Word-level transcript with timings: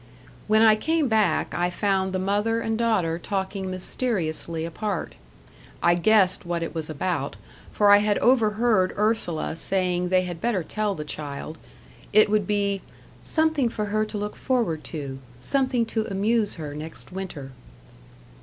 When 0.47 0.63
I 0.63 0.73
came 0.75 1.07
back, 1.07 1.53
I 1.55 1.69
found 1.69 2.11
the 2.11 2.17
mother 2.17 2.59
and 2.59 2.75
daughter 2.75 3.19
talking 3.19 3.69
mysteriously 3.69 4.65
apart. 4.65 5.15
I 5.83 5.93
guessed 5.93 6.43
what 6.43 6.63
it 6.63 6.73
was 6.73 6.89
about, 6.89 7.35
for 7.71 7.91
I 7.91 7.97
had 7.99 8.17
overheard 8.17 8.95
Ursula 8.97 9.55
saying 9.55 10.09
they 10.09 10.23
had 10.23 10.41
better 10.41 10.63
tell 10.63 10.95
the 10.95 11.05
child 11.05 11.59
it 12.13 12.31
would 12.31 12.47
be 12.47 12.81
"something 13.21 13.69
for 13.69 13.85
her 13.93 14.03
to 14.05 14.17
look 14.17 14.35
forward 14.35 14.83
to 14.85 15.19
something 15.39 15.85
to 15.93 16.07
amuse 16.09 16.55
her 16.55 16.73
next 16.73 17.11
winter." 17.11 17.51